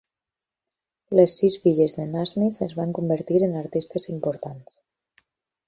[1.19, 4.77] Les sis filles de Nasmyth es van convertir en artistes importants.